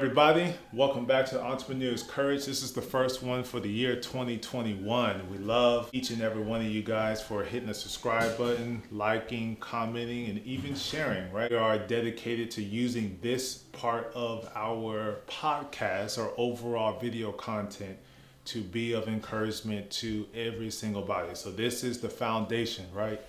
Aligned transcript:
Everybody, 0.00 0.54
welcome 0.72 1.06
back 1.06 1.26
to 1.26 1.42
Entrepreneur's 1.42 2.04
Courage. 2.04 2.46
This 2.46 2.62
is 2.62 2.70
the 2.70 2.80
first 2.80 3.20
one 3.20 3.42
for 3.42 3.58
the 3.58 3.68
year 3.68 3.96
2021. 3.96 5.28
We 5.28 5.38
love 5.38 5.90
each 5.92 6.10
and 6.10 6.22
every 6.22 6.40
one 6.40 6.60
of 6.60 6.68
you 6.68 6.84
guys 6.84 7.20
for 7.20 7.42
hitting 7.42 7.66
the 7.66 7.74
subscribe 7.74 8.38
button, 8.38 8.80
liking, 8.92 9.56
commenting, 9.56 10.26
and 10.26 10.38
even 10.46 10.76
sharing, 10.76 11.32
right? 11.32 11.50
We 11.50 11.56
are 11.56 11.78
dedicated 11.78 12.48
to 12.52 12.62
using 12.62 13.18
this 13.22 13.56
part 13.72 14.12
of 14.14 14.48
our 14.54 15.16
podcast 15.26 16.16
or 16.16 16.32
overall 16.36 17.00
video 17.00 17.32
content 17.32 17.98
to 18.44 18.62
be 18.62 18.92
of 18.92 19.08
encouragement 19.08 19.90
to 19.90 20.28
every 20.32 20.70
single 20.70 21.02
body. 21.02 21.34
So 21.34 21.50
this 21.50 21.82
is 21.82 21.98
the 21.98 22.08
foundation, 22.08 22.86
right? 22.94 23.20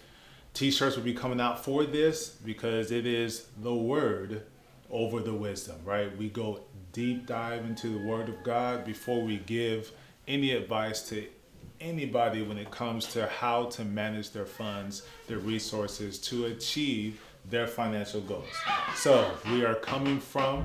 T-shirts 0.54 0.95
will 0.95 1.04
be 1.04 1.15
coming 1.15 1.41
out 1.41 1.65
for 1.65 1.86
this 1.86 2.29
because 2.29 2.91
it 2.91 3.07
is 3.07 3.47
the 3.57 3.73
word 3.73 4.43
over 4.91 5.21
the 5.21 5.33
wisdom, 5.33 5.77
right? 5.85 6.15
We 6.17 6.29
go 6.29 6.61
deep 6.91 7.25
dive 7.25 7.65
into 7.65 7.87
the 7.89 8.05
Word 8.05 8.29
of 8.29 8.43
God 8.43 8.86
before 8.86 9.21
we 9.21 9.37
give 9.37 9.91
any 10.27 10.51
advice 10.51 11.07
to 11.09 11.27
anybody 11.79 12.41
when 12.41 12.57
it 12.57 12.71
comes 12.71 13.05
to 13.07 13.28
how 13.28 13.65
to 13.65 13.86
manage 13.86 14.31
their 14.31 14.45
funds, 14.45 15.04
their 15.28 15.39
resources 15.39 16.19
to 16.19 16.45
achieve 16.45 17.21
their 17.50 17.67
financial 17.67 18.21
goals. 18.21 18.47
So 18.95 19.31
we 19.51 19.64
are 19.65 19.75
coming 19.75 20.19
from 20.19 20.64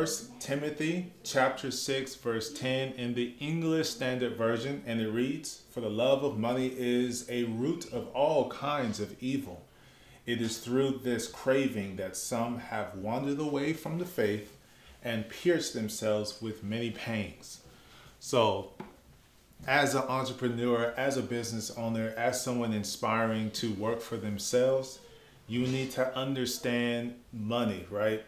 First 0.00 0.40
Timothy 0.40 1.12
chapter 1.24 1.70
6 1.70 2.14
verse 2.14 2.54
10 2.54 2.92
in 2.92 3.12
the 3.12 3.34
English 3.38 3.90
Standard 3.90 4.34
Version 4.34 4.82
and 4.86 4.98
it 4.98 5.10
reads, 5.10 5.64
For 5.72 5.82
the 5.82 5.90
love 5.90 6.24
of 6.24 6.38
money 6.38 6.68
is 6.74 7.28
a 7.28 7.44
root 7.44 7.92
of 7.92 8.08
all 8.14 8.48
kinds 8.48 8.98
of 8.98 9.14
evil. 9.22 9.66
It 10.24 10.40
is 10.40 10.56
through 10.56 11.00
this 11.04 11.28
craving 11.28 11.96
that 11.96 12.16
some 12.16 12.60
have 12.60 12.94
wandered 12.94 13.38
away 13.40 13.74
from 13.74 13.98
the 13.98 14.06
faith 14.06 14.56
and 15.04 15.28
pierced 15.28 15.74
themselves 15.74 16.40
with 16.40 16.64
many 16.64 16.92
pangs. 16.92 17.60
So, 18.20 18.72
as 19.66 19.94
an 19.94 20.04
entrepreneur, 20.04 20.94
as 20.96 21.18
a 21.18 21.22
business 21.22 21.70
owner, 21.72 22.14
as 22.16 22.42
someone 22.42 22.72
inspiring 22.72 23.50
to 23.50 23.74
work 23.74 24.00
for 24.00 24.16
themselves, 24.16 24.98
you 25.46 25.66
need 25.66 25.90
to 25.90 26.16
understand 26.16 27.16
money, 27.34 27.84
right? 27.90 28.24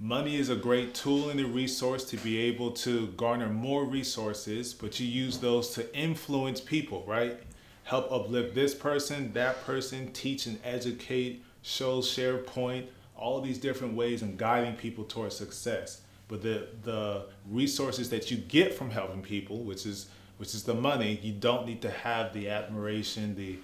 Money 0.00 0.36
is 0.36 0.48
a 0.48 0.56
great 0.56 0.92
tool 0.92 1.30
and 1.30 1.38
a 1.38 1.46
resource 1.46 2.04
to 2.04 2.16
be 2.16 2.38
able 2.38 2.72
to 2.72 3.06
garner 3.16 3.48
more 3.48 3.84
resources, 3.84 4.74
but 4.74 4.98
you 4.98 5.06
use 5.06 5.38
those 5.38 5.70
to 5.70 5.96
influence 5.96 6.60
people, 6.60 7.04
right? 7.06 7.38
Help 7.84 8.10
uplift 8.10 8.54
this 8.56 8.74
person, 8.74 9.32
that 9.34 9.64
person, 9.64 10.10
teach 10.12 10.46
and 10.46 10.58
educate, 10.64 11.44
show, 11.62 12.02
share 12.02 12.38
point, 12.38 12.88
all 13.16 13.40
these 13.40 13.58
different 13.58 13.94
ways 13.94 14.22
and 14.22 14.36
guiding 14.36 14.74
people 14.74 15.04
towards 15.04 15.36
success. 15.36 16.00
But 16.26 16.42
the 16.42 16.68
the 16.82 17.26
resources 17.48 18.10
that 18.10 18.30
you 18.30 18.38
get 18.38 18.74
from 18.74 18.90
helping 18.90 19.22
people, 19.22 19.58
which 19.58 19.86
is 19.86 20.08
which 20.38 20.54
is 20.54 20.64
the 20.64 20.74
money, 20.74 21.20
you 21.22 21.32
don't 21.32 21.66
need 21.66 21.82
to 21.82 21.90
have 21.90 22.32
the 22.32 22.48
admiration, 22.48 23.36
the 23.36 23.58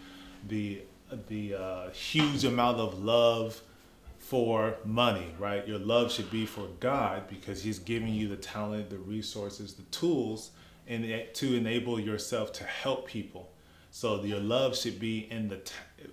the 0.47 0.83
the 1.27 1.55
uh, 1.55 1.91
huge 1.91 2.45
amount 2.45 2.78
of 2.78 3.03
love 3.03 3.61
for 4.20 4.76
money, 4.84 5.34
right? 5.38 5.66
Your 5.66 5.78
love 5.78 6.12
should 6.12 6.30
be 6.30 6.46
for 6.46 6.68
God 6.78 7.26
because 7.28 7.62
He's 7.62 7.78
giving 7.78 8.14
you 8.14 8.28
the 8.28 8.36
talent, 8.36 8.90
the 8.90 8.98
resources, 8.98 9.74
the 9.74 9.82
tools, 9.84 10.50
and 10.86 11.04
to 11.34 11.56
enable 11.56 11.98
yourself 11.98 12.52
to 12.54 12.64
help 12.64 13.08
people. 13.08 13.50
So 13.90 14.22
your 14.22 14.38
love 14.38 14.77
should 14.77 15.00
be 15.00 15.27
in 15.30 15.48
the 15.48 15.60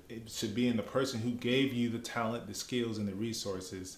it 0.10 0.32
should 0.32 0.56
be 0.56 0.68
in 0.68 0.78
the 0.78 0.84
person 0.84 1.20
who 1.20 1.32
gave 1.32 1.74
you 1.74 1.90
the 1.90 2.00
talent, 2.00 2.48
the 2.48 2.54
skills, 2.54 2.98
and 2.98 3.08
the 3.08 3.14
resources 3.14 3.98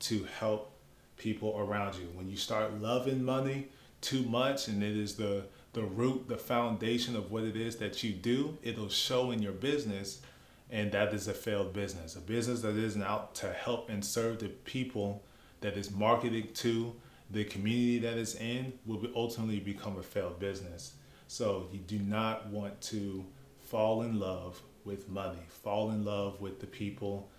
to 0.00 0.26
help 0.38 0.72
people 1.18 1.54
around 1.58 1.96
you. 1.96 2.08
When 2.14 2.30
you 2.30 2.36
start 2.36 2.80
loving 2.80 3.22
money 3.22 3.68
too 4.00 4.22
much, 4.22 4.68
and 4.68 4.82
it 4.82 4.96
is 4.96 5.16
the 5.16 5.44
the 5.74 5.82
root, 5.82 6.28
the 6.28 6.38
foundation 6.38 7.16
of 7.16 7.30
what 7.30 7.44
it 7.44 7.56
is 7.56 7.76
that 7.76 8.02
you 8.02 8.12
do, 8.12 8.56
it'll 8.62 8.88
show 8.88 9.30
in 9.30 9.42
your 9.42 9.52
business 9.52 10.22
and 10.70 10.92
that 10.92 11.14
is 11.14 11.28
a 11.28 11.34
failed 11.34 11.72
business. 11.72 12.16
A 12.16 12.20
business 12.20 12.60
that 12.62 12.76
isn't 12.76 13.02
out 13.02 13.34
to 13.36 13.52
help 13.52 13.88
and 13.88 14.04
serve 14.04 14.38
the 14.38 14.48
people 14.48 15.24
that 15.60 15.76
is 15.76 15.90
marketed 15.90 16.54
to, 16.56 16.94
the 17.30 17.44
community 17.44 17.98
that 18.00 18.16
is 18.16 18.34
in, 18.36 18.72
will 18.86 19.06
ultimately 19.14 19.60
become 19.60 19.98
a 19.98 20.02
failed 20.02 20.38
business. 20.38 20.94
So 21.26 21.68
you 21.72 21.78
do 21.78 21.98
not 21.98 22.46
want 22.48 22.80
to 22.82 23.24
fall 23.60 24.02
in 24.02 24.18
love 24.18 24.60
with 24.84 25.08
money, 25.08 25.42
fall 25.48 25.90
in 25.90 26.04
love 26.04 26.40
with 26.40 26.60
the 26.60 26.66
people, 26.66 27.30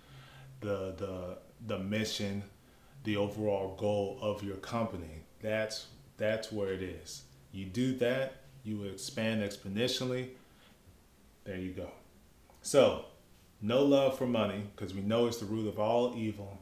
the 0.61 0.93
the 0.97 1.37
the 1.65 1.79
mission, 1.79 2.43
the 3.03 3.17
overall 3.17 3.75
goal 3.75 4.19
of 4.21 4.43
your 4.43 4.57
company. 4.57 5.23
That's 5.41 5.87
that's 6.17 6.51
where 6.51 6.71
it 6.71 6.83
is. 6.83 7.23
You 7.51 7.65
do 7.65 7.95
that, 7.97 8.43
you 8.63 8.77
will 8.77 8.89
expand 8.89 9.41
exponentially. 9.41 10.29
There 11.45 11.57
you 11.57 11.71
go. 11.71 11.89
So 12.61 13.05
no 13.61 13.83
love 13.83 14.17
for 14.17 14.25
money 14.25 14.63
because 14.75 14.93
we 14.93 15.01
know 15.01 15.27
it's 15.27 15.37
the 15.37 15.45
root 15.45 15.67
of 15.67 15.79
all 15.79 16.13
evil 16.15 16.57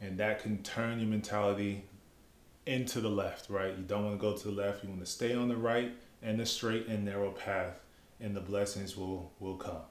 and 0.00 0.18
that 0.18 0.42
can 0.42 0.62
turn 0.62 0.98
your 0.98 1.08
mentality 1.08 1.84
into 2.66 3.00
the 3.00 3.08
left 3.08 3.50
right? 3.50 3.76
You 3.76 3.84
don't 3.84 4.04
want 4.04 4.18
to 4.18 4.20
go 4.20 4.36
to 4.36 4.48
the 4.48 4.54
left 4.54 4.82
you 4.82 4.88
want 4.90 5.00
to 5.00 5.10
stay 5.10 5.34
on 5.34 5.48
the 5.48 5.56
right 5.56 5.92
and 6.22 6.38
the 6.38 6.46
straight 6.46 6.86
and 6.86 7.04
narrow 7.04 7.30
path 7.30 7.80
and 8.20 8.34
the 8.34 8.40
blessings 8.40 8.96
will 8.96 9.32
will 9.40 9.56
come. 9.56 9.82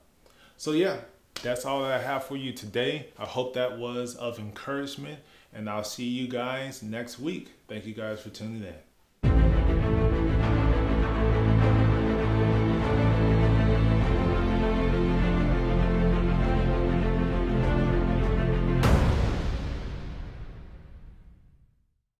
So 0.58 0.72
yeah 0.72 0.98
that's 1.44 1.66
all 1.66 1.82
that 1.82 1.92
i 1.92 2.02
have 2.02 2.24
for 2.24 2.38
you 2.38 2.54
today. 2.54 3.10
I 3.20 3.26
hope 3.26 3.54
that 3.56 3.78
was 3.78 4.16
of 4.16 4.40
encouragement 4.40 5.20
and 5.54 5.70
i'll 5.70 5.84
see 5.84 6.06
you 6.06 6.28
guys 6.28 6.82
next 6.82 7.20
week. 7.20 7.52
Thank 7.68 7.86
you 7.86 7.94
guys 7.94 8.22
for 8.22 8.30
tuning 8.30 8.64
in 8.64 8.85